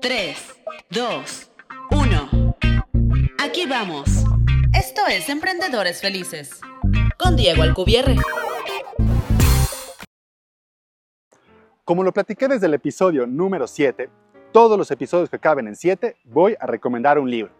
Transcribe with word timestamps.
3, 0.00 0.36
2, 0.90 1.50
1. 1.90 2.56
Aquí 3.38 3.66
vamos. 3.66 4.24
Esto 4.72 5.02
es 5.08 5.28
Emprendedores 5.28 6.00
Felices. 6.00 6.60
Con 7.18 7.36
Diego 7.36 7.62
Alcubierre. 7.62 8.16
Como 11.84 12.04
lo 12.04 12.12
platiqué 12.12 12.48
desde 12.48 12.66
el 12.66 12.74
episodio 12.74 13.26
número 13.26 13.66
7, 13.66 14.08
todos 14.52 14.78
los 14.78 14.90
episodios 14.90 15.28
que 15.28 15.38
caben 15.38 15.68
en 15.68 15.76
7 15.76 16.16
voy 16.24 16.56
a 16.60 16.66
recomendar 16.66 17.18
un 17.18 17.30
libro. 17.30 17.52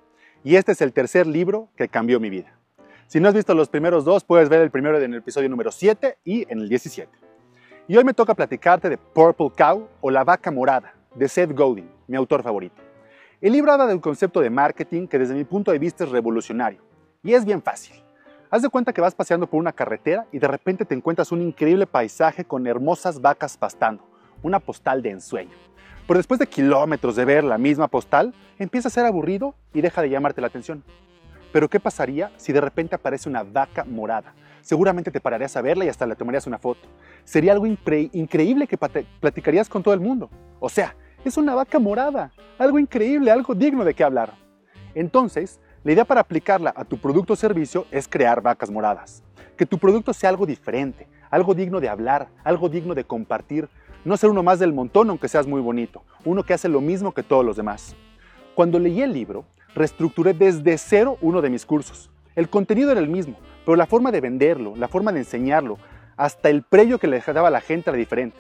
Y 0.42 0.56
este 0.56 0.72
es 0.72 0.80
el 0.80 0.92
tercer 0.92 1.26
libro 1.26 1.68
que 1.76 1.88
cambió 1.88 2.20
mi 2.20 2.30
vida. 2.30 2.56
Si 3.06 3.20
no 3.20 3.28
has 3.28 3.34
visto 3.34 3.54
los 3.54 3.68
primeros 3.68 4.04
dos, 4.04 4.24
puedes 4.24 4.48
ver 4.48 4.60
el 4.62 4.70
primero 4.70 4.98
en 4.98 5.12
el 5.12 5.18
episodio 5.18 5.48
número 5.48 5.72
7 5.72 6.18
y 6.24 6.50
en 6.50 6.60
el 6.60 6.68
17. 6.68 7.10
Y 7.88 7.96
hoy 7.96 8.04
me 8.04 8.14
toca 8.14 8.34
platicarte 8.34 8.88
de 8.88 8.96
Purple 8.96 9.50
Cow 9.56 9.88
o 10.00 10.10
La 10.10 10.22
Vaca 10.22 10.52
Morada, 10.52 10.94
de 11.14 11.28
Seth 11.28 11.52
Godin, 11.52 11.90
mi 12.06 12.16
autor 12.16 12.42
favorito. 12.42 12.82
El 13.40 13.52
libro 13.52 13.72
habla 13.72 13.86
de 13.86 13.94
un 13.94 14.00
concepto 14.00 14.40
de 14.40 14.50
marketing 14.50 15.06
que 15.06 15.18
desde 15.18 15.34
mi 15.34 15.44
punto 15.44 15.72
de 15.72 15.78
vista 15.78 16.04
es 16.04 16.10
revolucionario. 16.10 16.80
Y 17.22 17.34
es 17.34 17.44
bien 17.44 17.62
fácil. 17.62 17.96
Haz 18.50 18.62
de 18.62 18.68
cuenta 18.68 18.92
que 18.92 19.00
vas 19.00 19.14
paseando 19.14 19.46
por 19.46 19.60
una 19.60 19.72
carretera 19.72 20.26
y 20.32 20.38
de 20.38 20.48
repente 20.48 20.84
te 20.84 20.94
encuentras 20.94 21.32
un 21.32 21.40
increíble 21.40 21.86
paisaje 21.86 22.44
con 22.44 22.66
hermosas 22.66 23.20
vacas 23.20 23.56
pastando, 23.56 24.04
una 24.42 24.60
postal 24.60 25.02
de 25.02 25.10
ensueño. 25.10 25.56
Pero 26.06 26.18
después 26.18 26.40
de 26.40 26.46
kilómetros 26.46 27.16
de 27.16 27.24
ver 27.24 27.44
la 27.44 27.58
misma 27.58 27.88
postal, 27.88 28.34
empieza 28.58 28.88
a 28.88 28.90
ser 28.90 29.06
aburrido 29.06 29.54
y 29.72 29.80
deja 29.80 30.02
de 30.02 30.10
llamarte 30.10 30.40
la 30.40 30.48
atención. 30.48 30.82
Pero 31.52 31.68
¿qué 31.68 31.80
pasaría 31.80 32.32
si 32.36 32.52
de 32.52 32.60
repente 32.60 32.94
aparece 32.94 33.28
una 33.28 33.42
vaca 33.42 33.84
morada? 33.84 34.34
Seguramente 34.60 35.10
te 35.10 35.20
pararías 35.20 35.56
a 35.56 35.62
verla 35.62 35.84
y 35.84 35.88
hasta 35.88 36.06
le 36.06 36.16
tomarías 36.16 36.46
una 36.46 36.58
foto. 36.58 36.88
Sería 37.24 37.52
algo 37.52 37.66
increíble 37.66 38.66
que 38.66 38.78
platicarías 39.20 39.68
con 39.68 39.82
todo 39.82 39.94
el 39.94 40.00
mundo. 40.00 40.28
O 40.58 40.68
sea, 40.68 40.94
es 41.24 41.36
una 41.36 41.54
vaca 41.54 41.78
morada. 41.78 42.32
Algo 42.58 42.78
increíble, 42.78 43.30
algo 43.30 43.54
digno 43.54 43.84
de 43.84 43.94
qué 43.94 44.04
hablar. 44.04 44.34
Entonces, 44.94 45.60
la 45.84 45.92
idea 45.92 46.04
para 46.04 46.20
aplicarla 46.20 46.72
a 46.76 46.84
tu 46.84 46.98
producto 46.98 47.34
o 47.34 47.36
servicio 47.36 47.86
es 47.90 48.08
crear 48.08 48.42
vacas 48.42 48.70
moradas. 48.70 49.22
Que 49.56 49.66
tu 49.66 49.78
producto 49.78 50.12
sea 50.12 50.30
algo 50.30 50.46
diferente, 50.46 51.06
algo 51.30 51.54
digno 51.54 51.80
de 51.80 51.88
hablar, 51.88 52.28
algo 52.44 52.68
digno 52.68 52.94
de 52.94 53.04
compartir. 53.04 53.68
No 54.04 54.16
ser 54.16 54.30
uno 54.30 54.42
más 54.42 54.58
del 54.58 54.72
montón 54.72 55.10
aunque 55.10 55.28
seas 55.28 55.46
muy 55.46 55.60
bonito, 55.60 56.02
uno 56.24 56.42
que 56.42 56.54
hace 56.54 56.68
lo 56.68 56.80
mismo 56.80 57.12
que 57.12 57.22
todos 57.22 57.44
los 57.44 57.56
demás. 57.56 57.94
Cuando 58.54 58.78
leí 58.78 59.02
el 59.02 59.12
libro, 59.12 59.44
reestructuré 59.74 60.32
desde 60.32 60.78
cero 60.78 61.18
uno 61.20 61.42
de 61.42 61.50
mis 61.50 61.66
cursos. 61.66 62.10
El 62.34 62.48
contenido 62.48 62.90
era 62.90 63.00
el 63.00 63.08
mismo, 63.08 63.36
pero 63.66 63.76
la 63.76 63.86
forma 63.86 64.10
de 64.10 64.20
venderlo, 64.20 64.74
la 64.76 64.88
forma 64.88 65.12
de 65.12 65.18
enseñarlo, 65.20 65.76
hasta 66.16 66.48
el 66.48 66.62
precio 66.62 66.98
que 66.98 67.06
le 67.06 67.20
daba 67.20 67.48
a 67.48 67.50
la 67.50 67.60
gente 67.60 67.90
era 67.90 67.96
diferente. 67.98 68.38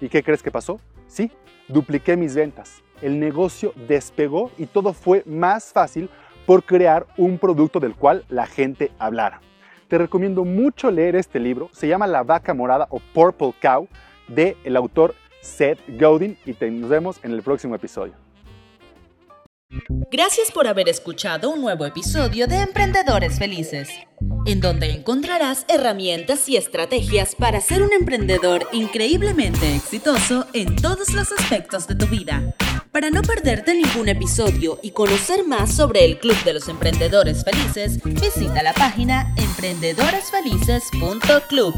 ¿Y 0.00 0.08
qué 0.08 0.22
crees 0.22 0.42
que 0.42 0.50
pasó? 0.50 0.80
Sí, 1.06 1.30
dupliqué 1.68 2.16
mis 2.16 2.34
ventas. 2.34 2.82
El 3.02 3.20
negocio 3.20 3.72
despegó 3.88 4.50
y 4.56 4.66
todo 4.66 4.92
fue 4.92 5.22
más 5.26 5.72
fácil 5.72 6.08
por 6.46 6.64
crear 6.64 7.06
un 7.16 7.38
producto 7.38 7.80
del 7.80 7.94
cual 7.94 8.24
la 8.28 8.46
gente 8.46 8.90
hablara. 8.98 9.40
Te 9.88 9.98
recomiendo 9.98 10.44
mucho 10.44 10.90
leer 10.90 11.14
este 11.16 11.38
libro, 11.38 11.68
se 11.72 11.88
llama 11.88 12.06
La 12.06 12.22
vaca 12.22 12.54
morada 12.54 12.86
o 12.90 13.00
Purple 13.12 13.52
Cow 13.60 13.88
de 14.28 14.56
el 14.64 14.76
autor 14.76 15.14
Seth 15.40 15.78
Godin 16.00 16.36
y 16.44 16.52
nos 16.70 16.90
vemos 16.90 17.20
en 17.22 17.32
el 17.32 17.42
próximo 17.42 17.74
episodio. 17.74 18.14
Gracias 20.10 20.50
por 20.52 20.66
haber 20.66 20.88
escuchado 20.88 21.50
un 21.50 21.60
nuevo 21.60 21.84
episodio 21.86 22.46
de 22.46 22.62
Emprendedores 22.62 23.38
Felices, 23.38 23.90
en 24.46 24.60
donde 24.60 24.90
encontrarás 24.90 25.64
herramientas 25.68 26.48
y 26.48 26.56
estrategias 26.56 27.34
para 27.34 27.60
ser 27.60 27.82
un 27.82 27.92
emprendedor 27.92 28.66
increíblemente 28.72 29.74
exitoso 29.74 30.46
en 30.52 30.76
todos 30.76 31.12
los 31.12 31.32
aspectos 31.32 31.86
de 31.86 31.96
tu 31.96 32.06
vida. 32.06 32.54
Para 32.92 33.10
no 33.10 33.22
perderte 33.22 33.74
ningún 33.74 34.08
episodio 34.08 34.78
y 34.82 34.92
conocer 34.92 35.44
más 35.44 35.74
sobre 35.74 36.04
el 36.04 36.18
Club 36.18 36.36
de 36.44 36.52
los 36.54 36.68
Emprendedores 36.68 37.44
Felices, 37.44 38.00
visita 38.02 38.62
la 38.62 38.72
página 38.72 39.34
emprendedoresfelices.club. 39.36 41.74